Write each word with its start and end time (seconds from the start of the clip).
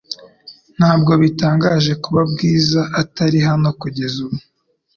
Ntabwo 0.77 1.11
bitangaje 1.21 1.91
kuba 2.03 2.21
Bwiza 2.31 2.81
atari 3.01 3.39
hano 3.47 3.69
kugeza 3.81 4.17
ubu? 4.25 4.37